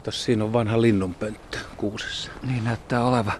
Kato, 0.00 0.10
siinä 0.10 0.44
on 0.44 0.52
vanha 0.52 0.80
linnunpönttö 0.80 1.58
kuusessa. 1.76 2.30
Niin 2.46 2.64
näyttää 2.64 3.04
oleva. 3.04 3.32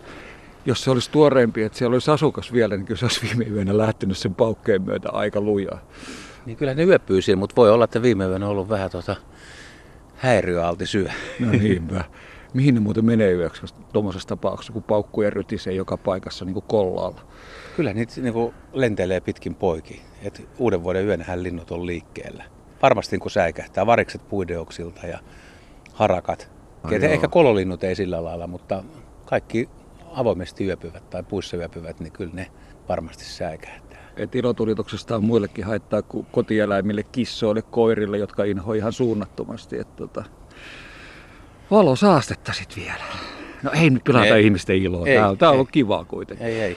Jos 0.66 0.84
se 0.84 0.90
olisi 0.90 1.10
tuoreempi, 1.10 1.62
että 1.62 1.78
siellä 1.78 1.94
olisi 1.94 2.10
asukas 2.10 2.52
vielä, 2.52 2.76
niin 2.76 2.86
kyllä 2.86 2.98
se 2.98 3.04
olisi 3.04 3.20
viime 3.22 3.44
yönä 3.44 3.78
lähtenyt 3.78 4.18
sen 4.18 4.34
paukkeen 4.34 4.82
myötä 4.82 5.10
aika 5.10 5.40
lujaa. 5.40 5.80
Niin 6.46 6.56
kyllä 6.56 6.74
ne 6.74 6.84
yöpyy 6.84 7.22
siinä, 7.22 7.38
mutta 7.38 7.56
voi 7.56 7.70
olla, 7.70 7.84
että 7.84 8.02
viime 8.02 8.24
yönä 8.24 8.46
on 8.46 8.52
ollut 8.52 8.68
vähän 8.68 8.90
tota 8.90 9.16
häiriöalti 10.16 10.86
syö. 10.86 11.08
No 11.38 11.50
niinpä. 11.50 12.04
Mihin 12.54 12.74
ne 12.74 12.80
muuten 12.80 13.04
menee 13.04 13.32
yöksi 13.32 13.74
tuommoisessa 13.92 14.28
tapauksessa, 14.28 14.72
kun 14.72 14.82
paukkuja 14.82 15.30
rytisee 15.30 15.72
joka 15.72 15.96
paikassa 15.96 16.44
niin 16.44 16.54
kuin 16.54 16.64
kollaalla? 16.68 17.20
Kyllä 17.76 17.92
niitä 17.92 18.20
niin 18.20 18.32
kuin 18.32 18.54
lentelee 18.72 19.20
pitkin 19.20 19.54
poiki. 19.54 20.02
Et 20.22 20.48
uuden 20.58 20.82
vuoden 20.82 21.06
yönähän 21.06 21.42
linnut 21.42 21.70
on 21.70 21.86
liikkeellä. 21.86 22.44
Varmasti 22.82 23.18
kun 23.18 23.30
säikähtää 23.30 23.86
varikset 23.86 24.28
puideoksilta 24.28 25.06
ja 25.06 25.18
harakat. 26.00 26.50
Ai 26.82 26.94
Et 26.94 27.02
joo. 27.02 27.12
ehkä 27.12 27.28
kololinnut 27.28 27.84
ei 27.84 27.94
sillä 27.94 28.24
lailla, 28.24 28.46
mutta 28.46 28.84
kaikki 29.24 29.68
avoimesti 30.10 30.64
yöpyvät 30.66 31.10
tai 31.10 31.22
puissa 31.22 31.56
yöpyvät, 31.56 32.00
niin 32.00 32.12
kyllä 32.12 32.34
ne 32.34 32.46
varmasti 32.88 33.24
säikähtää. 33.24 33.98
Et 34.16 34.34
ilotulituksesta 34.34 35.16
on 35.16 35.24
muillekin 35.24 35.64
haittaa 35.64 36.02
kuin 36.02 36.26
kotieläimille, 36.32 37.02
kissoille, 37.02 37.62
koirille, 37.62 38.18
jotka 38.18 38.44
inhoi 38.44 38.78
ihan 38.78 38.92
suunnattomasti. 38.92 39.78
Et 39.78 39.96
tota, 39.96 40.24
valosaastetta 41.70 42.52
sit 42.52 42.76
vielä. 42.76 43.04
No 43.62 43.70
ei 43.74 43.90
nyt 43.90 44.04
pilata 44.04 44.36
Ei. 44.36 44.44
ihmisten 44.44 44.76
iloa. 44.76 45.06
Ei, 45.06 45.16
Tää 45.16 45.28
on, 45.28 45.38
tää 45.38 45.48
on 45.48 45.54
ei. 45.54 45.56
ollut 45.56 45.70
kivaa 45.70 46.04
kuitenkin. 46.04 46.46
Ei, 46.46 46.60
ei. 46.60 46.76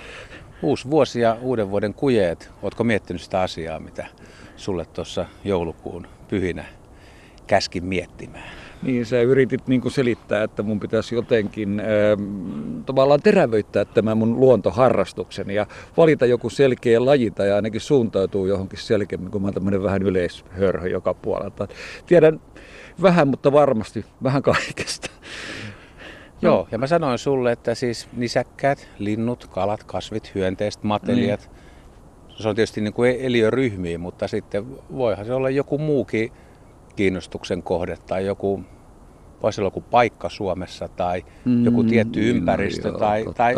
Uusi 0.62 0.90
vuosi 0.90 1.20
ja 1.22 1.38
uuden 1.42 1.70
vuoden 1.72 1.94
kujeet. 1.94 2.52
Ootko 2.62 2.84
miettinyt 2.84 3.22
sitä 3.22 3.42
asiaa, 3.42 3.80
mitä 3.80 4.05
sulle 4.55 4.86
tuossa 4.86 5.26
joulukuun 5.44 6.08
pyhinä 6.28 6.66
käskin 7.48 7.86
miettimään? 7.86 8.62
Niin 8.84 9.05
sä 9.05 9.22
yritit 9.22 9.68
niin 9.68 9.92
selittää, 9.92 10.44
että 10.44 10.64
mun 10.64 10.80
pitäisi 10.80 11.16
jotenkin 11.16 11.80
ähm, 11.80 12.81
tavallaan 12.86 13.22
terävöittää 13.22 13.86
tämä 13.86 14.16
mun 14.16 14.39
luontoharrastukseni 14.39 15.56
ja 15.56 15.67
valita 15.98 16.26
joku 16.26 16.50
selkeä 16.50 17.06
laji 17.06 17.31
tai 17.31 17.52
ainakin 17.52 17.81
suuntautuu 17.81 18.45
johonkin 18.45 18.80
selkeämmin, 18.80 19.31
kun 19.31 19.42
mä 19.42 19.48
oon 19.48 19.54
tämmönen 19.54 19.84
vähän 19.84 20.04
yleishörhö 20.04 20.88
joka 20.88 21.14
puolelta. 21.14 21.67
Tiedän 22.06 22.39
vähän, 23.02 23.28
mutta 23.28 23.52
varmasti 23.52 24.06
vähän 24.23 24.42
kaikesta. 24.42 25.09
Joo, 26.42 26.67
ja 26.72 26.78
mä 26.78 26.88
sanoin 26.88 27.17
sulle, 27.17 27.52
että 27.52 27.76
siis 27.76 28.08
nisäkkäät, 28.14 28.88
linnut, 29.00 29.48
kalat, 29.48 29.84
kasvit, 29.84 30.36
hyönteiset, 30.36 30.84
matelijat, 30.84 31.52
se 32.38 32.50
on 32.50 32.56
tietysti 32.56 32.81
niin 32.81 32.94
kuin 32.94 33.16
eliöryhmiä, 33.20 33.98
mutta 33.98 34.28
sitten 34.28 34.66
voihan 34.92 35.26
se 35.26 35.34
olla 35.34 35.50
joku 35.50 35.78
muukin 35.78 36.31
kiinnostuksen 36.95 37.63
kohde 37.63 37.97
tai 38.08 38.25
joku, 38.25 38.63
voisi 39.44 39.61
olla 39.61 39.67
joku 39.67 39.81
paikka 39.81 40.30
Suomessa 40.30 40.88
tai 40.88 41.23
Mm, 41.45 41.66
joku 41.66 41.83
tietty 41.83 42.19
no 42.19 42.25
ympäristö 42.27 42.88
joo, 42.88 42.97
tai, 42.97 43.23
totta. 43.23 43.38
tai 43.38 43.55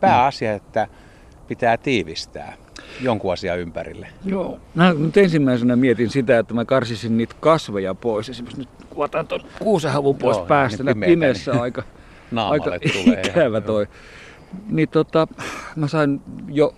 pääasia, 0.00 0.52
että 0.52 0.88
pitää 1.48 1.76
tiivistää 1.76 2.56
jonkun 3.00 3.32
asian 3.32 3.58
ympärille. 3.58 4.08
Joo. 4.24 4.60
Mä 4.74 4.92
nyt 4.92 5.16
ensimmäisenä 5.16 5.76
mietin 5.76 6.10
sitä, 6.10 6.38
että 6.38 6.54
mä 6.54 6.64
karsisin 6.64 7.16
niitä 7.16 7.34
kasveja 7.40 7.94
pois. 7.94 8.28
Esimerkiksi 8.28 8.58
nyt 8.60 8.68
kun 8.90 9.04
otan 9.04 9.26
tuon 9.26 9.40
kuusenhavun 9.58 10.16
pois 10.16 10.36
Joo, 10.36 10.46
päästä, 10.46 10.82
niin 10.84 11.00
pimeässä 11.00 11.52
niin 11.52 11.62
aika, 11.62 11.82
aika 12.36 12.70
tulee. 13.04 13.20
ikävä 13.20 13.60
toi. 13.60 13.86
Niin 14.68 14.88
tota, 14.88 15.28
mä 15.76 15.88
sain 15.88 16.20
jo 16.48 16.74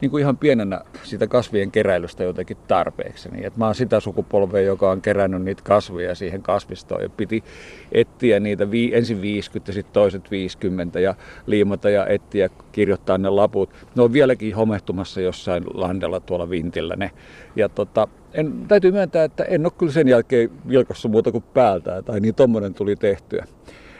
niin 0.00 0.10
kuin 0.10 0.20
ihan 0.20 0.36
pienenä 0.36 0.80
sitä 1.02 1.26
kasvien 1.26 1.70
keräilystä 1.70 2.24
jotenkin 2.24 2.56
tarpeeksi. 2.68 3.28
Niin, 3.28 3.46
että 3.46 3.58
mä 3.58 3.64
oon 3.64 3.74
sitä 3.74 4.00
sukupolvea, 4.00 4.60
joka 4.60 4.90
on 4.90 5.02
kerännyt 5.02 5.42
niitä 5.42 5.62
kasveja 5.64 6.14
siihen 6.14 6.42
kasvistoon 6.42 7.02
ja 7.02 7.08
piti 7.08 7.44
etsiä 7.92 8.40
niitä 8.40 8.70
vi- 8.70 8.94
ensin 8.94 9.22
50 9.22 9.72
sitten 9.72 9.92
toiset 9.92 10.30
50 10.30 11.00
ja 11.00 11.14
liimata 11.46 11.90
ja 11.90 12.06
etsiä 12.06 12.50
kirjoittaa 12.72 13.18
ne 13.18 13.28
laput. 13.28 13.70
Ne 13.94 14.02
on 14.02 14.12
vieläkin 14.12 14.54
homehtumassa 14.54 15.20
jossain 15.20 15.64
landella 15.74 16.20
tuolla 16.20 16.50
vintillä 16.50 16.94
ne. 16.96 17.10
Ja 17.56 17.68
tota, 17.68 18.08
en, 18.34 18.52
täytyy 18.68 18.92
myöntää, 18.92 19.24
että 19.24 19.44
en 19.44 19.66
ole 19.66 19.72
kyllä 19.78 19.92
sen 19.92 20.08
jälkeen 20.08 20.50
vilkossa 20.68 21.08
muuta 21.08 21.32
kuin 21.32 21.44
päältä, 21.54 22.02
tai 22.02 22.20
niin 22.20 22.34
tommonen 22.34 22.74
tuli 22.74 22.96
tehtyä. 22.96 23.46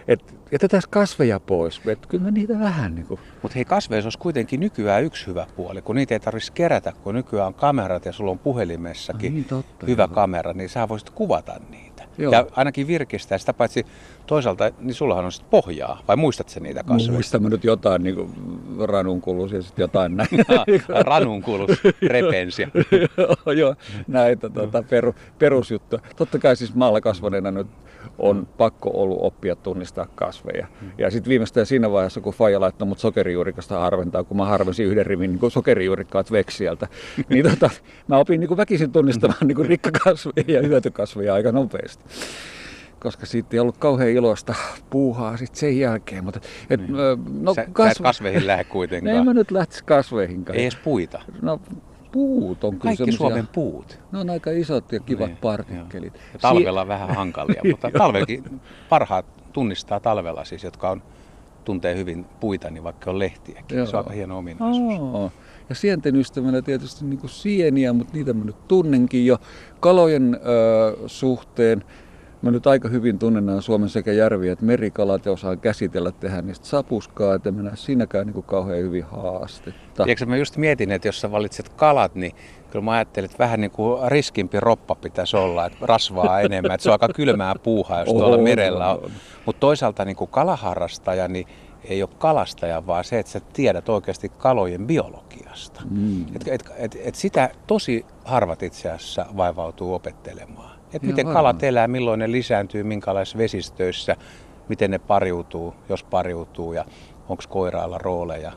Et 0.09 0.35
jätetään 0.53 0.83
kasveja 0.91 1.41
pois, 1.41 1.81
et 1.87 2.07
kyllä 2.07 2.25
mä 2.25 2.31
niitä 2.31 2.59
vähän 2.59 2.95
niin 2.95 3.07
kuin... 3.07 3.21
Mutta 3.43 3.55
hei, 3.55 3.65
kasveissa 3.65 4.07
olisi 4.07 4.19
kuitenkin 4.19 4.61
nykyään 4.61 5.05
yksi 5.05 5.27
hyvä 5.27 5.47
puoli, 5.57 5.83
kun 5.83 5.97
niitä 5.97 6.15
ei 6.15 6.21
tarvitsisi 6.21 6.53
kerätä, 6.53 6.93
kun 7.03 7.15
nykyään 7.15 7.47
on 7.47 7.55
kamerat 7.55 8.05
ja 8.05 8.13
sulla 8.13 8.31
on 8.31 8.39
puhelimessakin 8.39 9.31
Ah, 9.31 9.35
niin 9.35 9.45
totta, 9.45 9.87
hyvä 9.87 10.03
joo. 10.03 10.09
kamera, 10.15 10.53
niin 10.53 10.69
sä 10.69 10.89
voisit 10.89 11.11
kuvata 11.11 11.61
niitä. 11.71 12.05
Joo. 12.19 12.33
Ja 12.33 12.47
ainakin 12.53 12.87
virkistää 12.87 13.39
sitä, 13.39 13.53
paitsi 13.53 13.87
toisaalta, 14.27 14.71
niin 14.81 14.95
sullahan 14.95 15.25
on 15.25 15.33
sitten 15.33 15.51
pohjaa, 15.51 16.03
vai 16.09 16.17
muistat 16.17 16.49
sä 16.49 16.61
niitä 16.61 16.83
kasveja? 16.83 17.13
Muistan 17.13 17.43
mä 17.43 17.49
nyt 17.49 17.65
jotain 17.65 18.03
niin 18.03 18.15
kuin 18.15 18.31
ranunkulus 18.89 19.53
ja 19.53 19.63
sitten 19.63 19.83
jotain 19.83 20.17
näin. 20.17 20.29
Ranunkulus, 21.07 21.71
repensiä. 22.09 22.69
Joo, 23.47 23.53
Joo, 23.53 23.75
näitä 24.07 24.51
tuota, 24.51 24.83
peru, 24.83 25.15
perusjuttuja. 25.39 26.03
Totta 26.17 26.39
kai 26.39 26.57
siis 26.57 26.75
maalla 26.75 27.01
kasvaneena 27.01 27.51
nyt 27.51 27.67
on 28.19 28.49
pakko 28.59 28.91
ollut 28.95 29.19
oppia 29.21 29.57
tunnistaa 29.57 30.07
kasveja. 30.15 30.67
Ja 30.99 31.11
sitten 31.11 31.31
viimeistään 31.31 31.67
siinä 31.67 31.91
vaiheessa, 31.91 32.21
kun 32.21 32.33
Faija 32.35 32.61
laittoi 32.61 32.89
mut 32.89 32.99
sokerijuurikasta 32.99 33.81
harventaa, 33.81 34.25
kun 34.25 34.37
mä 34.37 34.45
harvensin 34.45 34.87
yhden 34.87 35.07
rivin 35.07 35.39
niin 35.41 35.51
sokerijuurikkaat 35.51 36.33
veksiältä, 36.33 36.89
niin 37.31 37.51
tota, 37.51 37.71
mä 38.09 38.17
opin 38.19 38.41
niin 38.41 38.57
väkisin 38.57 38.93
tunnistamaan 38.93 39.47
niin 39.47 39.67
rikkakasveja 39.67 40.45
ja 40.47 40.63
hyötykasveja 40.63 41.35
aika 41.35 41.53
nopeasti 41.53 42.05
koska 43.01 43.27
siitä 43.27 43.49
ei 43.53 43.59
ollut 43.61 43.77
kauhean 43.77 44.11
iloista 44.11 44.55
puuhaa 44.91 45.37
sitten 45.37 45.61
sen 45.61 45.79
jälkeen. 45.79 46.25
Mutta, 46.25 46.41
et, 46.71 46.81
Niin. 46.81 46.93
no, 47.43 47.55
Sä, 47.55 47.67
sä 47.77 47.91
et 47.91 47.99
kasveihin 48.03 48.47
lähde 48.47 48.63
No, 48.65 48.67
en 48.67 48.73
kuitenkaan. 48.73 49.25
mä 49.25 49.35
nyt 49.35 49.51
lähtisi 49.51 49.85
kasveihinkaan. 49.85 50.59
Ei 50.59 50.63
edes 50.65 50.77
puita. 50.77 51.23
No 51.43 51.61
puut 52.17 52.65
on 52.65 52.71
kyllä 52.71 52.83
Kaikki 52.83 52.97
semmosia- 52.97 53.19
Suomen 53.19 53.47
puut. 53.47 53.99
Ne 54.13 54.19
on 54.19 54.31
aika 54.31 54.51
isot 54.51 54.93
ja 54.93 55.01
kivat 55.01 55.27
Niin, 55.29 55.37
partikkelit. 55.37 56.15
Ja 56.33 56.39
talvella 56.39 56.81
on 56.81 56.89
vähän 56.89 57.15
hankalia, 57.15 57.63
mutta 57.71 57.91
talvellakin 57.99 58.61
parhaat 58.89 59.27
tunnistaa 59.53 60.01
talvella 60.01 60.45
siis, 60.45 60.65
jotka 60.65 60.91
on, 60.91 61.03
tuntee 61.65 61.97
hyvin 61.97 62.25
puita, 62.41 62.71
niin 62.71 62.85
vaikka 62.85 63.11
on 63.11 63.19
lehtiäkin. 63.19 63.77
Joo. 63.79 63.87
Se 63.87 63.97
on 63.97 64.03
aika 64.05 64.13
hieno 64.15 64.39
ominaisuus. 64.39 65.01
Oo. 65.01 65.33
Ja 65.69 65.75
sienten 65.75 66.17
ystävänä 66.17 66.63
tietysti 66.63 67.05
niin 67.05 67.19
kuin 67.19 67.31
sieniä, 67.31 67.93
mutta 67.93 68.13
niitä 68.13 68.33
mä 68.33 68.45
nyt 68.45 68.69
tunnenkin 68.69 69.27
jo. 69.27 69.39
Kalojen 69.81 70.35
ö, 70.35 70.97
suhteen 71.07 71.85
mä 72.43 72.51
nyt 72.51 72.67
aika 72.67 72.89
hyvin 72.89 73.19
tunnen 73.19 73.47
nämä 73.47 73.61
Suomen 73.61 73.89
sekä 73.89 74.13
järviä 74.13 74.53
että 74.53 74.65
merikalat 74.65 75.27
ja 75.27 75.33
osaan 75.33 75.61
käsitellä, 75.61 76.13
tehdä 76.13 76.43
niistä 76.43 76.67
sapuskaa, 76.67 77.35
että 77.35 77.51
mä 77.51 77.63
näe 77.63 77.77
siinäkään 77.77 78.27
niin 78.27 78.35
kuin 78.35 78.47
kauhean 78.47 78.79
hyvin 78.79 79.05
haastetta. 79.05 80.05
Tiedätkö, 80.05 80.27
mä 80.27 80.37
just 80.37 80.57
mietin, 80.57 80.93
että 80.93 81.09
jos 81.09 81.21
sä 81.21 81.31
valitset 81.31 81.69
kalat, 81.69 82.15
niin 82.15 82.33
kyllä 82.71 82.85
mä 82.85 82.93
ajattelin, 82.93 83.25
että 83.25 83.39
vähän 83.39 83.61
niin 83.61 83.71
kuin 83.71 84.11
riskimpi 84.11 84.61
roppa 84.61 84.95
pitäisi 84.95 85.37
olla, 85.37 85.67
että 85.67 85.79
rasvaa 85.87 86.41
enemmän, 86.47 86.73
että 86.73 86.83
se 86.83 86.91
on 86.91 86.95
aika 86.95 87.09
kylmää 87.09 87.55
puuhaa, 87.63 88.01
jos 88.01 88.09
tuolla 88.09 88.37
On, 88.37 88.43
merellä 88.43 88.91
on. 88.91 89.11
Mutta 89.47 89.61
toisaalta 89.61 90.05
niin 90.05 90.17
kuin 90.17 90.31
kalaharrastaja, 90.31 91.29
niin 91.29 91.47
ei 91.85 92.03
ole 92.03 92.11
kalastaja, 92.19 92.87
vaan 92.87 93.05
se, 93.05 93.19
että 93.19 93.33
sä 93.33 93.41
tiedät 93.53 93.89
oikeasti 93.89 94.29
kalojen 94.29 94.87
biologiasta. 94.87 95.83
Mm. 95.91 96.27
Et, 96.37 96.49
et, 96.49 96.65
et, 96.77 96.97
et 97.05 97.15
sitä 97.15 97.51
tosi 97.67 98.07
harvat 98.25 98.63
itse 98.63 98.91
asiassa 98.91 99.27
vaivautuu 99.37 99.95
opettelemaan. 99.95 100.76
Et 100.97 101.03
Ihan 101.03 101.13
miten 101.13 101.27
varmaan. 101.27 101.45
kalat 101.45 101.63
elää, 101.63 101.89
milloin 101.89 102.19
ne 102.19 102.33
lisääntyy, 102.33 102.83
minkälaisissa 102.83 103.39
vesistöissä, 103.39 104.17
miten 104.69 104.91
ne 104.91 104.99
pariutuu, 104.99 105.75
jos 105.89 106.05
pariutuu 106.05 106.73
ja 106.73 106.85
onko 107.29 107.43
koirailla 107.49 107.99
rooleja 107.99 108.53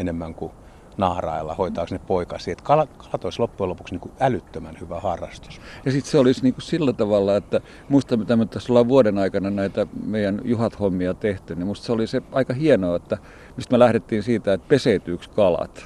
enemmän 0.00 0.34
kuin 0.34 0.52
nahrailla, 0.96 1.54
hoitaako 1.54 1.94
ne 1.94 2.00
poikasi. 2.06 2.50
Et 2.50 2.60
kalat, 2.60 2.88
kalat 2.96 3.24
olisi 3.24 3.40
loppujen 3.40 3.68
lopuksi 3.68 3.94
niin 3.94 4.00
kuin 4.00 4.12
älyttömän 4.20 4.76
hyvä 4.80 5.00
harrastus. 5.00 5.60
Ja 5.84 5.92
sitten 5.92 6.10
se 6.10 6.18
olisi 6.18 6.42
niinku 6.42 6.60
sillä 6.60 6.92
tavalla, 6.92 7.36
että 7.36 7.60
musta 7.88 8.16
mitä 8.16 8.36
me 8.36 8.46
tässä 8.46 8.72
ollaan 8.72 8.88
vuoden 8.88 9.18
aikana 9.18 9.50
näitä 9.50 9.86
meidän 10.06 10.40
juhat-hommia 10.44 11.14
tehty, 11.14 11.54
niin 11.54 11.66
musta 11.66 11.86
se 11.86 11.92
oli 11.92 12.06
se 12.06 12.22
aika 12.32 12.54
hienoa, 12.54 12.96
että 12.96 13.18
mistä 13.56 13.72
me 13.74 13.78
lähdettiin 13.78 14.22
siitä, 14.22 14.52
että 14.52 14.68
peseytyykö 14.68 15.26
kalat. 15.34 15.84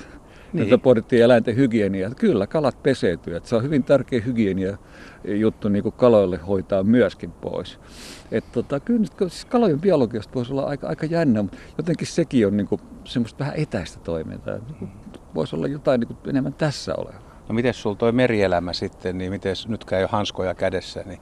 Niin. 0.52 0.62
Että 0.62 0.78
pohdittiin 0.78 1.22
eläinten 1.22 1.56
hygieniaa. 1.56 2.10
Kyllä, 2.10 2.46
kalat 2.46 2.82
peseytyy. 2.82 3.36
Että 3.36 3.48
se 3.48 3.56
on 3.56 3.62
hyvin 3.62 3.84
tärkeä 3.84 4.20
hygienia 4.20 4.76
juttu 5.24 5.68
niin 5.68 5.82
kuin 5.82 5.92
kaloille 5.92 6.36
hoitaa 6.36 6.82
myöskin 6.82 7.30
pois. 7.30 7.78
Et 8.32 8.44
tota, 8.52 8.80
kyllä 8.80 9.00
nyt, 9.00 9.12
siis 9.18 9.44
kalojen 9.44 9.80
biologiasta 9.80 10.34
voisi 10.34 10.52
olla 10.52 10.64
aika, 10.64 10.88
aika 10.88 11.06
jännä, 11.06 11.42
mutta 11.42 11.58
jotenkin 11.78 12.06
sekin 12.06 12.46
on 12.46 12.56
niin 12.56 12.66
kuin 12.66 12.80
semmoista 13.04 13.38
vähän 13.38 13.54
etäistä 13.56 14.00
toimintaa. 14.04 14.54
Niin 14.54 14.74
kuin 14.78 14.90
voisi 15.34 15.56
olla 15.56 15.66
jotain 15.66 16.00
niin 16.00 16.08
kuin 16.08 16.18
enemmän 16.26 16.54
tässä 16.54 16.94
olevaa. 16.96 17.30
No 17.48 17.54
miten 17.54 17.74
sulla 17.74 17.96
toi 17.96 18.12
merielämä 18.12 18.72
sitten, 18.72 19.18
niin 19.18 19.32
miten 19.32 19.56
nytkään 19.68 19.98
ei 19.98 20.04
ole 20.04 20.10
hanskoja 20.12 20.54
kädessä, 20.54 21.02
niin 21.06 21.18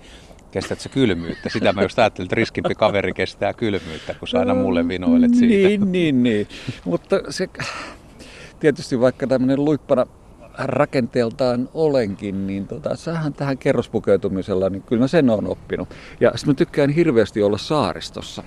kestät 0.50 0.81
se 0.81 0.88
kylmyyttä? 0.88 1.48
Sitä 1.48 1.72
mä 1.72 1.82
just 1.82 1.98
ajattelin, 1.98 2.26
että 2.26 2.36
riskimpi 2.36 2.74
kaveri 2.74 3.12
kestää 3.12 3.52
kylmyyttä, 3.52 4.14
kun 4.14 4.28
sä 4.28 4.38
aina 4.38 4.54
mulle 4.54 4.88
vinoilet 4.88 5.34
siitä. 5.34 5.69
Niin, 5.69 5.92
niin, 5.92 6.22
niin. 6.22 6.48
Mutta 6.84 7.20
se, 7.31 7.48
tietysti 8.60 9.00
vaikka 9.00 9.26
tämmöinen 9.26 9.64
luippana 9.64 10.06
rakenteeltaan 10.58 11.69
olenkin, 11.75 12.46
niin 12.46 12.66
tota, 12.66 12.96
sähän 12.96 13.32
tähän 13.32 13.58
kerrospukeutumisella, 13.58 14.70
niin 14.70 14.82
kyllä 14.82 15.00
mä 15.00 15.08
sen 15.08 15.31
on 15.31 15.46
oppinut. 15.46 15.88
Ja 16.20 16.32
sitten 16.37 16.50
mä 16.50 16.55
tykkään 16.55 16.90
hirveästi 16.90 17.43
olla 17.43 17.58
saaristossa. 17.58 18.43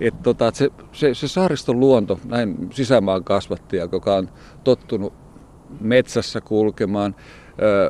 Et 0.00 0.22
tota, 0.22 0.50
se, 0.54 0.70
se, 0.92 1.14
se 1.14 1.28
saariston 1.28 1.80
luonto, 1.80 2.20
näin 2.24 2.68
sisämaan 2.72 3.24
kasvattaja, 3.24 3.88
joka 3.92 4.14
on 4.14 4.28
tottunut 4.64 5.12
metsässä 5.80 6.40
kulkemaan, 6.40 7.14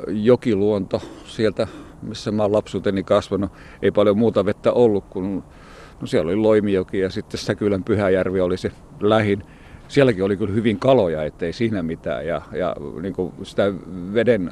jokiluonto 0.09 1.03
sieltä, 1.25 1.67
missä 2.03 2.33
mä 2.33 2.43
oon 2.43 2.53
lapsuuteni 2.53 3.03
kasvanut, 3.03 3.53
ei 3.83 3.91
paljon 3.91 4.19
muuta 4.19 4.45
vettä 4.45 4.73
ollut, 4.73 5.05
kun 5.05 5.45
no 6.01 6.07
siellä 6.07 6.29
oli 6.29 6.37
Loimijoki 6.37 6.99
ja 6.99 7.11
sitten 7.11 7.41
Säkylän 7.41 7.85
Pyhäjärvi 7.85 8.41
oli 8.41 8.57
se 8.57 8.73
lähin 9.01 9.43
sielläkin 9.89 10.25
oli 10.25 10.37
kyllä 10.37 10.55
hyvin 10.55 10.79
kaloja, 10.79 11.25
ettei 11.25 11.53
siinä 11.53 11.83
mitään. 11.83 12.27
Ja, 12.27 12.43
ja 12.53 12.77
niin 13.03 13.15
kuin 13.15 13.33
sitä 13.43 13.73
veden 14.15 14.51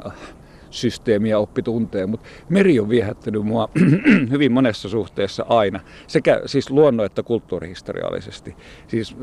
systeemiä 0.71 1.39
oppi 1.39 1.63
tuntee, 1.63 2.07
mutta 2.07 2.29
meri 2.49 2.81
on 2.81 2.89
viehättänyt 2.89 3.43
mua 3.43 3.69
hyvin 4.31 4.53
monessa 4.53 4.89
suhteessa 4.89 5.47
aina, 5.49 5.81
sekä 6.07 6.43
siis 6.47 6.71
luonnon 6.71 7.07
että 7.07 7.23
kulttuurihistoriallisesti. 7.23 8.57
Siis 8.87 9.17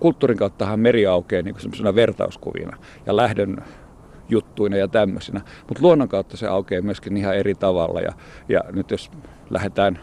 kulttuurin 0.00 0.38
kauttahan 0.38 0.80
meri 0.80 1.06
aukeaa 1.06 1.42
niin 1.42 1.60
semmoisena 1.60 1.94
vertauskuvina 1.94 2.76
ja 3.06 3.16
lähdön 3.16 3.56
juttuina 4.28 4.76
ja 4.76 4.88
tämmöisinä, 4.88 5.40
mutta 5.68 5.82
luonnon 5.82 6.08
kautta 6.08 6.36
se 6.36 6.46
aukeaa 6.46 6.82
myöskin 6.82 7.16
ihan 7.16 7.36
eri 7.36 7.54
tavalla 7.54 8.00
ja, 8.00 8.12
ja 8.48 8.60
nyt 8.72 8.90
jos 8.90 9.10
lähdetään 9.50 9.98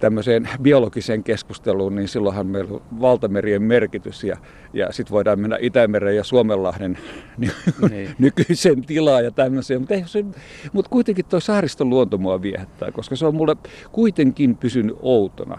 tämmöiseen 0.00 0.48
biologiseen 0.62 1.24
keskusteluun, 1.24 1.94
niin 1.94 2.08
silloinhan 2.08 2.46
meillä 2.46 2.74
on 2.74 2.82
valtamerien 3.00 3.62
merkitys 3.62 4.24
ja, 4.24 4.36
ja 4.72 4.92
sitten 4.92 5.12
voidaan 5.12 5.40
mennä 5.40 5.58
Itämeren 5.60 6.16
ja 6.16 6.24
Suomenlahden 6.24 6.98
niin. 7.38 8.10
nykyisen 8.18 8.82
tilaan 8.82 9.24
ja 9.24 9.30
tämmöiseen. 9.30 9.80
Mutta 9.80 9.94
mut 10.72 10.88
kuitenkin 10.88 11.24
tuo 11.24 11.40
saariston 11.40 11.90
luonto 11.90 12.18
mua 12.18 12.42
viehättää, 12.42 12.92
koska 12.92 13.16
se 13.16 13.26
on 13.26 13.34
mulle 13.34 13.56
kuitenkin 13.92 14.56
pysynyt 14.56 14.96
outona. 15.02 15.58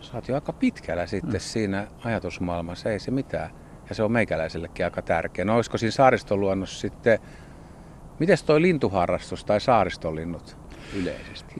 Sä 0.00 0.12
oot 0.14 0.28
jo 0.28 0.34
aika 0.34 0.52
pitkällä 0.52 1.06
sitten 1.06 1.32
mm. 1.32 1.40
siinä 1.40 1.86
ajatusmaailmassa, 2.04 2.90
ei 2.90 2.98
se 2.98 3.10
mitään. 3.10 3.50
Ja 3.88 3.94
se 3.94 4.02
on 4.02 4.12
meikäläisellekin 4.12 4.84
aika 4.84 5.02
tärkeä. 5.02 5.44
No 5.44 5.56
olisiko 5.56 5.78
siinä 5.78 5.90
saaristoluonnossa 5.90 6.80
sitten, 6.80 7.18
miten 8.18 8.38
toi 8.46 8.62
lintuharrastus 8.62 9.44
tai 9.44 9.60
saaristolinnut? 9.60 10.61
Yleisesti? 11.00 11.54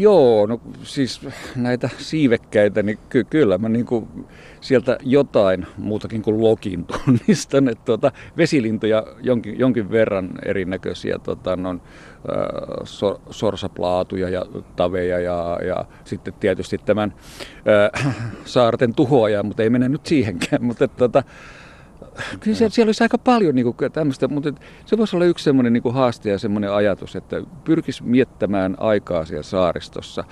Joo, 0.00 0.46
no 0.46 0.60
siis 0.82 1.20
näitä 1.56 1.88
siivekkäitä, 1.98 2.82
niin 2.82 2.98
ky- 3.08 3.24
kyllä 3.24 3.58
mä 3.58 3.68
niin 3.68 3.86
kuin 3.86 4.08
sieltä 4.60 4.98
jotain 5.02 5.66
muutakin 5.76 6.22
kuin 6.22 6.40
lokin 6.40 6.84
tunnistan. 6.84 7.68
Että 7.68 7.84
tuota, 7.84 8.12
vesilintoja 8.36 9.06
jonkin, 9.20 9.58
jonkin 9.58 9.90
verran 9.90 10.30
erinäköisiä, 10.44 11.18
tota, 11.18 11.52
on, 11.52 11.82
äh, 12.30 12.42
so, 12.84 13.20
sorsaplaatuja 13.30 14.28
ja 14.28 14.46
taveja 14.76 15.18
ja, 15.20 15.58
ja 15.66 15.84
sitten 16.04 16.34
tietysti 16.34 16.78
tämän 16.78 17.14
äh, 17.94 18.16
saarten 18.44 18.94
tuhoaja, 18.94 19.42
mutta 19.42 19.62
ei 19.62 19.70
mennä 19.70 19.88
nyt 19.88 20.06
siihenkään. 20.06 20.64
Mutta, 20.64 20.84
että, 20.84 20.98
tota, 20.98 21.22
kyllä 22.40 22.56
siellä, 22.56 22.70
siellä 22.70 22.88
olisi 22.88 23.04
aika 23.04 23.18
paljon 23.18 23.54
niin 23.54 23.74
kuin, 23.74 23.92
tämmöistä, 23.92 24.28
mutta 24.28 24.52
se 24.86 24.98
voisi 24.98 25.16
olla 25.16 25.24
yksi 25.24 25.44
semmoinen 25.44 25.72
niin 25.72 25.92
haaste 25.92 26.30
ja 26.30 26.38
semmoinen 26.38 26.72
ajatus, 26.72 27.16
että 27.16 27.42
pyrkisi 27.64 28.02
miettämään 28.02 28.76
aikaa 28.78 29.24
siellä 29.24 29.42
saaristossa, 29.42 30.24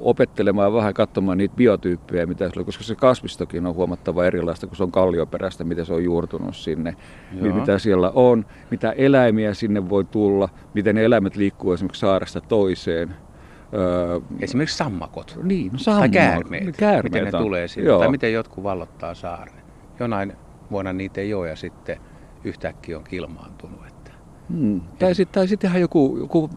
opettelemaan 0.00 0.72
vähän, 0.72 0.94
katsomaan 0.94 1.38
niitä 1.38 1.56
biotyyppejä, 1.56 2.26
mitä 2.26 2.48
siellä, 2.48 2.64
koska 2.64 2.84
se 2.84 2.94
kasvistokin 2.94 3.66
on 3.66 3.74
huomattava 3.74 4.24
erilaista, 4.24 4.66
kun 4.66 4.76
se 4.76 4.82
on 4.82 4.92
kallioperäistä, 4.92 5.64
miten 5.64 5.86
se 5.86 5.94
on 5.94 6.04
juurtunut 6.04 6.56
sinne, 6.56 6.96
Joo. 7.42 7.54
mitä 7.54 7.78
siellä 7.78 8.10
on, 8.14 8.46
mitä 8.70 8.92
eläimiä 8.92 9.54
sinne 9.54 9.88
voi 9.88 10.04
tulla, 10.04 10.48
miten 10.74 10.94
ne 10.94 11.04
eläimet 11.04 11.36
liikkuu 11.36 11.72
esimerkiksi 11.72 12.00
saaresta 12.00 12.40
toiseen. 12.40 13.14
Öö, 13.74 14.20
Esimerkiksi 14.40 14.76
sammakot. 14.76 15.38
Niin, 15.42 15.72
no 15.72 15.78
sammakot. 15.78 16.12
Tai 16.12 16.20
käärmeet. 16.20 16.76
käärmeet 16.76 17.04
miten 17.04 17.24
ne 17.24 17.30
tulee 17.30 17.68
sinne, 17.68 17.88
Joo. 17.88 17.98
tai 17.98 18.10
miten 18.10 18.32
jotkut 18.32 18.64
vallottaa 18.64 19.14
saaren. 19.14 19.54
Jonain 20.00 20.32
vuonna 20.70 20.92
niitä 20.92 21.20
ei 21.20 21.34
ole 21.34 21.48
ja 21.48 21.56
sitten 21.56 22.00
yhtäkkiä 22.44 22.98
on 22.98 23.04
kilmaantunut. 23.04 23.86
Että. 23.86 23.98
Hmm. 24.52 24.80
Tai 24.98 25.14
sitten 25.14 25.48
sit 25.48 25.64
ihan 25.64 25.80
joku, 25.80 26.16
joku 26.20 26.50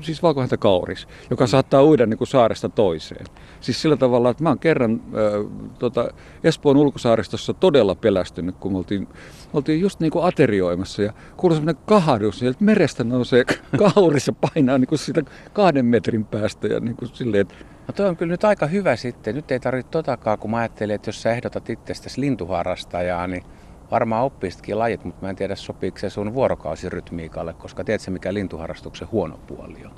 siis 0.00 0.20
kauris, 0.58 1.08
joka 1.30 1.44
hmm. 1.44 1.50
saattaa 1.50 1.84
uida 1.84 2.06
niin 2.06 2.18
kuin 2.18 2.28
saaresta 2.28 2.68
toiseen. 2.68 3.26
Siis 3.60 3.82
sillä 3.82 3.96
tavalla, 3.96 4.30
että 4.30 4.42
mä 4.42 4.48
oon 4.48 4.58
kerran 4.58 4.92
äh, 4.92 5.52
tota, 5.78 6.08
Espoon 6.44 6.76
ulkosaaristossa 6.76 7.54
todella 7.54 7.94
pelästynyt, 7.94 8.56
kun 8.56 8.72
me 8.72 8.78
oltiin, 8.78 9.08
oltiin 9.52 9.80
just 9.80 10.00
niin 10.00 10.10
kuin 10.10 10.24
aterioimassa 10.24 11.02
ja 11.02 11.12
kuului 11.36 11.56
semmoinen 11.56 11.82
kahdus, 11.86 12.42
että 12.42 12.64
merestä 12.64 13.04
nousee 13.04 13.44
kauris 13.94 14.26
ja 14.26 14.32
painaa 14.32 14.78
niin 14.78 14.88
kuin 14.88 14.98
siitä 14.98 15.22
kahden 15.52 15.86
metrin 15.86 16.24
päästä 16.24 16.66
ja 16.66 16.80
niin 16.80 16.96
kuin 16.96 17.08
silleen, 17.14 17.40
että 17.40 17.54
No 17.88 17.92
toi 17.92 18.08
on 18.08 18.16
kyllä 18.16 18.30
nyt 18.30 18.44
aika 18.44 18.66
hyvä 18.66 18.96
sitten. 18.96 19.34
Nyt 19.34 19.50
ei 19.50 19.60
tarvitse 19.60 19.90
totakaan, 19.90 20.38
kun 20.38 20.50
mä 20.50 20.56
ajattelin, 20.56 20.94
että 20.94 21.08
jos 21.08 21.22
sä 21.22 21.32
ehdotat 21.32 21.70
itsestäsi 21.70 22.20
lintuharrastajaa, 22.20 23.26
niin 23.26 23.42
varmaan 23.90 24.24
oppisitkin 24.24 24.78
lajit, 24.78 25.04
mutta 25.04 25.22
mä 25.22 25.30
en 25.30 25.36
tiedä 25.36 25.56
sopiiko 25.56 25.98
se 25.98 26.10
sun 26.10 26.34
vuorokausirytmiikalle, 26.34 27.52
koska 27.52 27.84
tiedät 27.84 28.08
mikä 28.08 28.34
lintuharrastuksen 28.34 29.08
huono 29.12 29.38
puoli 29.46 29.84
on. 29.84 29.92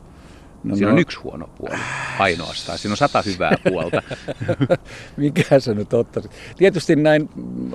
No, 0.64 0.76
Siinä 0.76 0.90
no. 0.90 0.94
on 0.94 0.98
yksi 0.98 1.18
huono 1.18 1.46
puoli 1.58 1.74
ainoastaan. 2.18 2.78
Siinä 2.78 2.92
on 2.92 2.96
sata 2.96 3.22
hyvää 3.22 3.52
puolta. 3.68 4.02
Mikä 5.16 5.60
se 5.60 5.74
nyt 5.74 5.92
ottaisi? 5.92 6.28
Tietysti 6.56 6.96
näin 6.96 7.28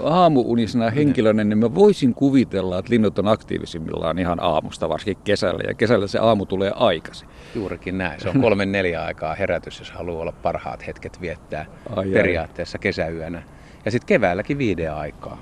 aamuunisena 0.03 0.89
henkilönä, 0.89 1.43
niin 1.43 1.57
mä 1.57 1.75
voisin 1.75 2.13
kuvitella, 2.13 2.79
että 2.79 2.91
linnut 2.91 3.19
on 3.19 3.27
aktiivisimmillaan 3.27 4.19
ihan 4.19 4.39
aamusta, 4.39 4.89
varsinkin 4.89 5.23
kesällä. 5.23 5.63
Ja 5.67 5.73
kesällä 5.73 6.07
se 6.07 6.19
aamu 6.19 6.45
tulee 6.45 6.71
aikaisin. 6.75 7.27
Juurikin 7.55 7.97
näin. 7.97 8.21
Se 8.21 8.29
on 8.29 8.41
kolmen 8.41 8.71
neljä 8.71 9.03
aikaa 9.03 9.35
herätys, 9.35 9.79
jos 9.79 9.91
haluaa 9.91 10.21
olla 10.21 10.31
parhaat 10.31 10.87
hetket 10.87 11.21
viettää 11.21 11.65
ai, 11.95 12.09
periaatteessa 12.09 12.75
ai. 12.75 12.81
kesäyönä. 12.81 13.43
Ja 13.85 13.91
sitten 13.91 14.07
keväälläkin 14.07 14.57
viiden 14.57 14.93
aikaa. 14.93 15.37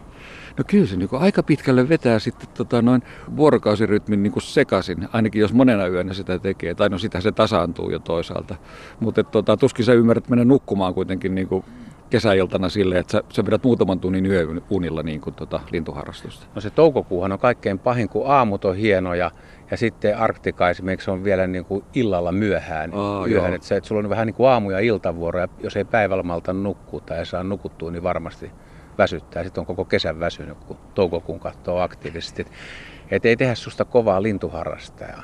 No 0.58 0.64
kyllä 0.68 0.86
se 0.86 0.96
niin 0.96 1.10
aika 1.12 1.44
pitkälle 1.44 1.90
vetää 1.90 2.20
sitten 2.20 2.48
tota, 2.54 2.82
noin 2.82 3.04
vuorokausirytmin 3.38 4.24
niin 4.24 4.34
sekaisin, 4.42 5.08
ainakin 5.14 5.40
jos 5.40 5.54
monena 5.54 5.88
yönä 5.88 6.14
sitä 6.14 6.40
tekee. 6.40 6.76
Tai 6.76 6.90
no 6.90 6.98
sitä 6.98 7.22
se 7.22 7.32
tasaantuu 7.32 7.90
jo 7.90 8.00
toisaalta. 8.00 8.56
Mutta 9.00 9.24
tota, 9.24 9.58
tuskin 9.58 9.86
sä 9.86 9.94
ymmärrät 9.94 10.30
mennä 10.30 10.46
nukkumaan 10.46 10.94
kuitenkin 10.94 11.36
niin 11.36 11.48
kuin 11.48 11.66
kesäiltana 12.10 12.70
silleen, 12.70 13.02
että 13.02 13.12
sä, 13.12 13.24
sä 13.30 13.46
vedät 13.46 13.64
muutaman 13.64 14.00
tunnin 14.00 14.26
yöunilla 14.26 15.04
niin 15.04 15.22
kuin 15.22 15.36
tota, 15.36 15.60
lintuharrastusta? 15.72 16.46
No 16.56 16.62
se 16.62 16.70
toukokuuhan 16.70 17.32
on 17.32 17.40
kaikkein 17.40 17.80
pahin, 17.80 18.10
kun 18.10 18.32
aamut 18.32 18.66
on 18.66 18.76
hienoja 18.76 19.32
ja 19.74 19.78
sitten 19.78 20.18
Arktika 20.18 20.70
esimerkiksi 20.70 21.12
on 21.12 21.24
vielä 21.24 21.48
niin 21.48 21.66
kuin 21.66 21.86
illalla 21.94 22.32
myöhään. 22.32 22.92
Aa, 22.94 23.28
yöhön, 23.28 23.54
että, 23.54 23.76
että 23.76 23.88
sulla 23.88 24.00
on 24.00 24.10
vähän 24.10 24.28
niin 24.28 24.36
kuin 24.36 24.50
aamu- 24.50 24.72
ja 24.72 24.80
iltavuoro 24.80 25.40
ja 25.40 25.48
jos 25.60 25.76
ei 25.76 25.86
päivällä 25.86 26.24
malta 26.24 26.54
nukkua 26.54 27.00
tai 27.00 27.18
ei 27.18 27.26
saa 27.26 27.44
nukuttua, 27.44 27.92
niin 27.92 28.04
varmasti 28.04 28.52
väsyttää. 28.98 29.44
Sitten 29.44 29.62
on 29.62 29.66
koko 29.66 29.86
kesän 29.86 30.20
väsynyt, 30.20 30.58
kun 30.58 30.78
toukokuun 30.94 31.40
katsoo 31.40 31.80
aktiivisesti. 31.80 32.46
Että 33.12 33.28
ei 33.28 33.38
tehdä 33.38 33.56
susta 33.56 33.86
kovaa 33.86 34.24
lintuharrastajaa. 34.24 35.24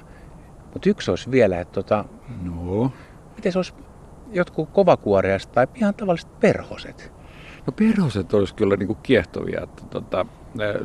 Mutta 0.73 0.89
yksi 0.89 1.11
olisi 1.11 1.31
vielä, 1.31 1.59
että 1.59 1.73
tota, 1.73 2.05
no. 2.43 2.91
miten 3.35 3.51
se 3.51 3.59
olisi 3.59 3.73
jotkut 4.31 4.69
kovakuoriaiset 4.69 5.51
tai 5.51 5.67
ihan 5.75 5.93
tavalliset 5.93 6.39
perhoset? 6.39 7.18
No 7.69 7.73
perhoset 7.73 8.33
olisi 8.33 8.55
kyllä 8.55 8.75
niinku 8.75 8.95
kiehtovia. 8.95 9.61
Että 9.63 9.83
tota, 9.89 10.25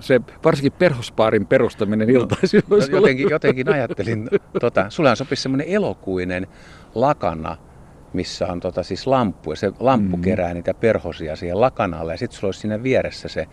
se, 0.01 0.21
varsinkin 0.45 0.73
perhospaarin 0.73 1.47
perustaminen 1.47 2.09
no, 2.09 2.15
iltaisin 2.15 2.63
no, 2.71 2.77
jotenkin, 2.77 3.31
jotenkin 3.31 3.69
ajattelin, 3.69 4.29
tota, 4.61 4.91
sullahan 4.91 5.17
sopisi 5.17 5.43
semmoinen 5.43 5.69
elokuinen 5.69 6.47
lakana, 6.95 7.57
missä 8.13 8.47
on 8.47 8.61
tota 8.61 8.83
siis 8.83 9.07
lamppu, 9.07 9.53
ja 9.53 9.57
se 9.57 9.73
lamppu 9.81 10.17
mm. 10.17 10.23
kerää 10.23 10.55
niitä 10.55 10.75
perhosia 10.75 11.37
siihen 11.37 11.61
lakanalle, 11.61 12.13
ja 12.13 12.19
sitten 12.19 12.39
sulla 12.39 12.49
olisi 12.49 12.61
siinä 12.61 12.83
vieressä 12.83 13.29
se 13.29 13.47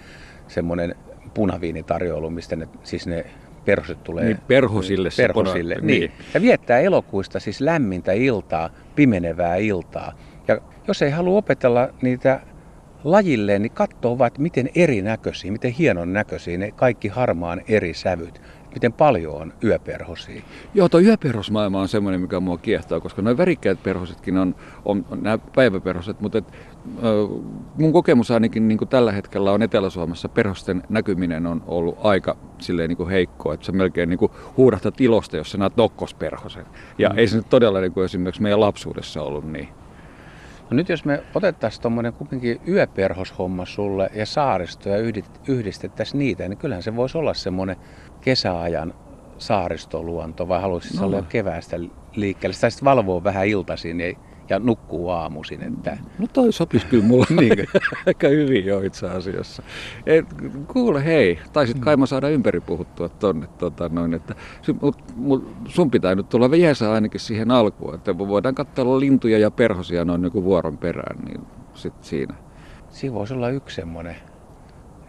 semmoinen 0.48 0.96
punaviinitarjoilu, 1.34 2.30
mistä 2.30 2.56
ne, 2.56 2.68
siis 2.84 3.08
ne 3.08 3.26
perhoset 3.66 4.04
tulee. 4.04 4.26
Niin, 4.26 4.38
perhosille. 4.48 5.10
Perhosille, 5.18 5.76
niin. 5.76 5.86
niin. 5.88 6.12
Ja 6.34 6.42
viettää 6.42 6.80
elokuista 6.80 7.40
siis 7.40 7.62
lämmintä 7.62 8.12
iltaa, 8.12 8.70
pimenevää 8.96 9.56
iltaa. 9.56 10.14
Ja 10.48 10.62
jos 10.88 11.02
ei 11.02 11.10
halua 11.12 11.38
opetella 11.38 11.90
niitä 12.02 12.42
lajilleen, 13.04 13.62
niin 13.62 13.72
katsoo 13.72 14.18
vaan, 14.18 14.28
että 14.28 14.42
miten 14.42 14.70
erinäköisiä, 14.76 15.52
miten 15.52 15.72
hienon 15.72 16.14
näköisiä 16.14 16.58
ne 16.58 16.72
kaikki 16.72 17.08
harmaan 17.08 17.62
eri 17.68 17.94
sävyt 17.94 18.42
miten 18.74 18.94
paljon 18.94 19.42
on 19.42 19.54
yöperhosia? 19.64 20.42
Joo, 20.74 20.90
tuo 20.90 21.00
yöperhosmaailma 21.00 21.82
on 21.82 21.88
semmoinen, 21.88 22.22
mikä 22.22 22.40
mua 22.40 22.58
kiehtoo, 22.58 23.02
koska 23.02 23.22
nuo 23.22 23.38
värikkäät 23.38 23.84
perhosetkin 23.84 24.38
on, 24.38 24.56
on, 24.86 25.06
on 25.12 25.24
nämä 25.24 25.38
päiväperhoset, 25.56 26.22
mutta 26.22 26.38
et, 26.38 26.48
äh, 26.48 27.04
mun 27.78 27.94
kokemus 27.94 28.32
ainakin 28.32 28.68
niin 28.68 28.80
tällä 28.90 29.12
hetkellä 29.12 29.52
on 29.52 29.62
Etelä-Suomessa 29.62 30.30
perhosten 30.30 30.84
näkyminen 30.90 31.46
on 31.46 31.64
ollut 31.68 31.98
aika 32.04 32.38
silleen 32.60 32.90
niin 32.90 33.10
heikkoa, 33.10 33.54
että 33.54 33.66
sä 33.66 33.72
melkein 33.72 34.10
niin 34.10 34.32
huudahtat 34.58 35.02
ilosta, 35.02 35.38
jos 35.38 35.52
sä 35.52 35.58
näet 35.58 35.78
nokkosperhosen. 35.78 36.66
Ja 36.98 37.10
mm. 37.10 37.18
ei 37.18 37.28
se 37.28 37.38
nyt 37.38 37.50
todella 37.50 37.82
niin 37.82 37.92
kuin 37.92 38.06
esimerkiksi 38.06 38.42
meidän 38.42 38.60
lapsuudessa 38.60 39.22
ollut 39.22 39.52
niin. 39.52 39.68
No 40.72 40.76
nyt 40.76 40.90
jos 40.90 41.06
me 41.06 41.24
otettaisiin 41.36 41.82
tuommoinen 41.82 42.14
kuitenkin 42.14 42.58
yöperhoshomma 42.68 43.66
sulle 43.66 44.10
ja 44.16 44.26
saaristo 44.26 44.90
ja 44.90 44.98
yhdistettäisiin 45.48 46.20
niitä, 46.20 46.50
niin 46.50 46.58
kyllähän 46.58 46.84
se 46.84 46.96
voisi 46.96 47.18
olla 47.18 47.34
semmoinen 47.34 47.78
kesäajan 48.22 48.94
saaristoluonto 49.42 50.48
vai 50.48 50.62
haluaisitko 50.62 51.02
no. 51.02 51.08
olla 51.08 51.22
keväästä 51.22 51.78
liikkeelle? 52.16 52.54
Sä 52.54 52.70
sitten 52.70 52.86
valvoa 52.86 53.24
vähän 53.24 53.48
iltaisin 53.48 54.00
ja, 54.00 54.16
ja 54.50 54.60
nukkuu 54.60 55.10
aamuisin. 55.10 55.64
Että... 55.64 55.98
No 56.20 56.28
toi 56.34 56.52
sopisi 56.52 56.86
kyllä 56.86 57.04
mulle 57.04 57.26
Niinkö? 57.40 57.66
aika 58.08 58.28
hyvin 58.28 58.66
jo 58.66 58.82
itse 58.82 59.08
asiassa. 59.08 59.64
Et, 60.06 60.26
kuule 60.68 61.06
hei, 61.06 61.40
taisit 61.54 61.80
kai 61.80 61.98
mä 61.98 62.06
saada 62.06 62.30
ympäri 62.30 62.62
puhuttua 62.62 63.10
tonne. 63.10 63.48
Tota, 63.58 63.90
noin, 63.90 64.14
että, 64.14 64.36
mut, 64.82 64.98
mut, 65.16 65.56
sun 65.68 65.92
pitää 65.92 66.16
nyt 66.16 66.30
tulla 66.30 66.56
Jeesa 66.56 66.94
ainakin 66.94 67.20
siihen 67.20 67.52
alkuun, 67.52 67.96
että 67.96 68.18
voidaan 68.18 68.56
katsella 68.56 69.00
lintuja 69.00 69.38
ja 69.38 69.52
perhosia 69.52 70.06
noin 70.06 70.22
niin 70.22 70.32
kuin 70.32 70.46
vuoron 70.46 70.78
perään, 70.78 71.26
niin 71.26 71.42
sit 71.74 71.94
siinä. 72.02 72.34
Siinä 72.90 73.16
voisi 73.16 73.34
olla 73.34 73.50
yksi 73.50 73.76
semmoinen 73.76 74.16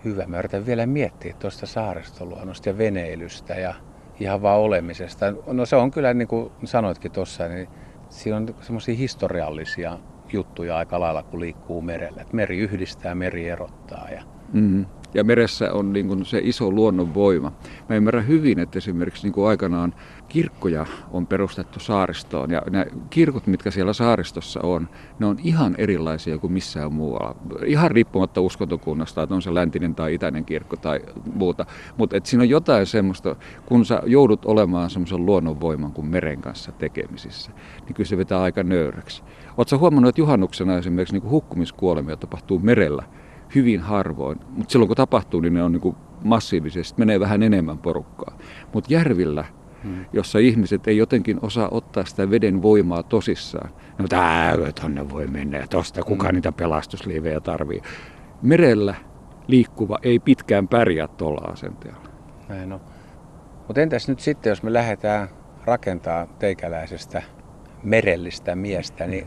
hyvä. 0.04 0.26
Mä 0.26 0.38
yritän 0.38 0.66
vielä 0.66 0.86
miettiä 0.86 1.34
tuosta 1.38 1.66
saaristoluonnosta 1.66 2.68
ja 2.68 2.78
veneilystä 2.78 3.54
ja 3.54 3.74
ihan 4.22 4.42
vaan 4.42 4.60
olemisesta. 4.60 5.26
No 5.46 5.66
se 5.66 5.76
on 5.76 5.90
kyllä, 5.90 6.14
niin 6.14 6.28
kuin 6.28 6.52
sanoitkin 6.64 7.12
tuossa, 7.12 7.48
niin 7.48 7.68
siinä 8.08 8.36
on 8.36 8.54
semmoisia 8.60 8.94
historiallisia 8.94 9.98
juttuja 10.32 10.76
aika 10.76 11.00
lailla, 11.00 11.22
kun 11.22 11.40
liikkuu 11.40 11.82
merellä. 11.82 12.22
Et 12.22 12.32
meri 12.32 12.58
yhdistää, 12.58 13.14
meri 13.14 13.48
erottaa. 13.48 14.08
Ja... 14.08 14.22
Mm. 14.52 14.86
Ja 15.14 15.24
meressä 15.24 15.72
on 15.72 15.92
niin 15.92 16.08
kuin 16.08 16.24
se 16.24 16.40
iso 16.44 16.70
luonnon 16.70 17.14
voima. 17.14 17.52
Mä 17.88 17.96
ymmärrän 17.96 18.28
hyvin, 18.28 18.58
että 18.58 18.78
esimerkiksi 18.78 19.22
niin 19.22 19.32
kuin 19.32 19.48
aikanaan 19.48 19.94
kirkkoja 20.28 20.86
on 21.10 21.26
perustettu 21.26 21.80
saaristoon. 21.80 22.50
Ja 22.50 22.62
nämä 22.70 22.86
kirkot, 23.10 23.46
mitkä 23.46 23.70
siellä 23.70 23.92
saaristossa 23.92 24.60
on, 24.62 24.88
ne 25.18 25.26
on 25.26 25.36
ihan 25.42 25.74
erilaisia 25.78 26.38
kuin 26.38 26.52
missään 26.52 26.92
muualla. 26.92 27.36
Ihan 27.66 27.90
riippumatta 27.90 28.40
uskontokunnasta, 28.40 29.22
että 29.22 29.34
on 29.34 29.42
se 29.42 29.54
läntinen 29.54 29.94
tai 29.94 30.14
itäinen 30.14 30.44
kirkko 30.44 30.76
tai 30.76 31.00
muuta. 31.34 31.66
Mutta 31.96 32.16
siinä 32.24 32.42
on 32.42 32.48
jotain 32.48 32.86
semmoista, 32.86 33.36
kun 33.66 33.84
sä 33.84 34.02
joudut 34.06 34.44
olemaan 34.44 34.90
semmoisen 34.90 35.26
luonnonvoiman 35.26 35.92
kuin 35.92 36.06
meren 36.06 36.40
kanssa 36.40 36.72
tekemisissä, 36.72 37.50
niin 37.84 37.94
kyllä 37.94 38.08
se 38.08 38.16
vetää 38.16 38.42
aika 38.42 38.62
nöyräksi. 38.62 39.22
Oletko 39.56 39.78
huomannut, 39.78 40.08
että 40.08 40.20
juhannuksena 40.20 40.78
esimerkiksi 40.78 41.14
niin 41.14 41.30
hukkumiskuolemia 41.30 42.16
tapahtuu 42.16 42.58
merellä 42.58 43.02
hyvin 43.54 43.80
harvoin, 43.80 44.40
mutta 44.50 44.72
silloin 44.72 44.88
kun 44.88 44.96
tapahtuu, 44.96 45.40
niin 45.40 45.54
ne 45.54 45.62
on 45.62 45.72
niin 45.72 45.80
kuin 45.80 45.96
massiivisesti, 46.24 46.98
menee 46.98 47.20
vähän 47.20 47.42
enemmän 47.42 47.78
porukkaa. 47.78 48.38
Mutta 48.72 48.92
järvillä, 48.92 49.44
hmm. 49.82 50.04
jossa 50.12 50.38
ihmiset 50.38 50.88
ei 50.88 50.96
jotenkin 50.96 51.38
osaa 51.42 51.68
ottaa 51.70 52.04
sitä 52.04 52.30
veden 52.30 52.62
voimaa 52.62 53.02
tosissaan, 53.02 53.70
no 53.98 54.08
täällä 54.08 54.72
tonne 54.72 55.10
voi 55.10 55.26
mennä 55.26 55.58
ja 55.58 55.66
tosta 55.66 56.02
kuka 56.02 56.26
hmm. 56.26 56.34
niitä 56.34 56.52
pelastusliivejä 56.52 57.40
tarvii. 57.40 57.82
Merellä 58.42 58.94
liikkuva 59.46 59.98
ei 60.02 60.18
pitkään 60.18 60.68
pärjää 60.68 61.08
tuolla 61.08 61.52
asenteella. 61.52 62.02
Näin 62.48 62.72
on. 62.72 62.80
Mutta 63.66 63.80
entäs 63.80 64.08
nyt 64.08 64.20
sitten, 64.20 64.50
jos 64.50 64.62
me 64.62 64.72
lähdetään 64.72 65.28
rakentaa 65.64 66.26
teikäläisestä 66.26 67.22
merellistä 67.82 68.56
miestä, 68.56 69.06
niin 69.06 69.26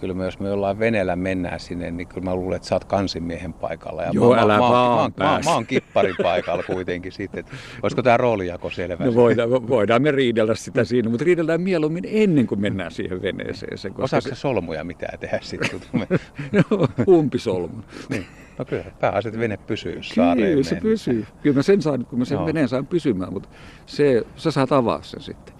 kyllä 0.00 0.14
me, 0.14 0.24
jos 0.24 0.38
me 0.40 0.48
jollain 0.48 0.78
veneellä 0.78 1.16
mennään 1.16 1.60
sinne, 1.60 1.90
niin 1.90 2.08
kyllä 2.08 2.24
mä 2.24 2.34
luulen, 2.34 2.56
että 2.56 2.68
sä 2.68 2.74
oot 2.74 2.84
kansimiehen 2.84 3.52
paikalla. 3.52 4.02
Ja 4.02 4.10
Joo, 4.12 4.34
mä, 4.34 4.40
älä 4.40 4.52
mä, 4.52 4.60
mä, 4.64 4.68
vaan 4.70 4.98
mä, 4.98 5.02
mä, 5.02 5.10
pääse. 5.30 5.50
mä, 5.50 5.54
oon 5.54 5.66
kipparin 5.66 6.14
paikalla 6.22 6.62
kuitenkin 6.62 7.12
sitten. 7.12 7.40
että 7.40 7.52
Olisiko 7.82 8.02
tämä 8.02 8.16
roolijako 8.16 8.70
selvä? 8.70 9.04
No 9.04 9.14
voidaan, 9.14 9.50
voidaan 9.50 10.02
me 10.02 10.10
riidellä 10.10 10.54
sitä 10.54 10.84
siinä, 10.84 11.10
mutta 11.10 11.24
riidellään 11.24 11.60
mieluummin 11.60 12.04
ennen 12.08 12.46
kuin 12.46 12.60
mennään 12.60 12.90
siihen 12.90 13.22
veneeseen. 13.22 13.78
Se, 13.78 13.88
koska 13.90 14.02
Osaatko 14.02 14.28
se, 14.28 14.34
solmuja 14.34 14.84
mitään 14.84 15.18
tehdä 15.18 15.38
sitten? 15.42 15.80
me- 15.92 16.06
no, 16.70 16.88
umpisolmun. 17.08 17.84
niin. 18.08 18.26
No 18.58 18.64
kyllä, 18.64 18.84
pääasia, 19.00 19.28
että 19.28 19.40
vene 19.40 19.56
pysyy, 19.56 20.02
saareen 20.02 20.50
Kyllä 20.50 20.62
se 20.62 20.74
mennään. 20.74 20.92
pysyy. 20.92 21.26
Kyllä 21.42 21.56
mä 21.56 21.62
sen 21.62 21.82
saan, 21.82 22.06
kun 22.06 22.18
mä 22.18 22.24
sen 22.24 22.36
Joo. 22.36 22.46
veneen 22.46 22.68
saan 22.68 22.86
pysymään, 22.86 23.32
mutta 23.32 23.48
se, 23.86 24.22
sä 24.36 24.50
saat 24.50 24.72
avaa 24.72 25.02
sen 25.02 25.20
sitten. 25.20 25.54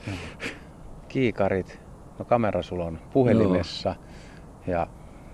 Kiikarit, 1.09 1.80
no 2.18 2.25
kamera 2.25 2.62
sulla 2.62 2.85
on 2.85 2.99
puhelimessa 3.12 3.95
ja 4.68 4.87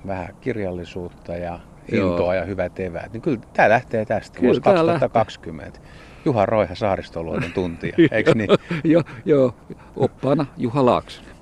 vähän 0.06 0.34
kirjallisuutta 0.40 1.36
ja 1.36 1.60
Joo. 1.92 2.10
intoa 2.10 2.34
ja 2.34 2.44
hyvät 2.44 2.80
eväät. 2.80 3.12
Niin 3.12 3.22
kyllä 3.22 3.38
tämä 3.52 3.68
lähtee 3.68 4.04
tästä. 4.04 4.38
Kyllä 4.38 4.46
Vuosi 4.46 4.60
tää 4.60 4.74
2020. 4.74 5.80
Juha 6.24 6.46
Roiha 6.46 6.74
saaristoluodon 6.74 7.52
tuntija, 7.60 7.94
eikö 8.10 8.34
niin? 8.34 8.50
joo, 8.84 9.02
joo, 9.24 9.54
oppaana 9.96 10.46
Juha 10.56 10.84
Laaksonen. 10.84 11.33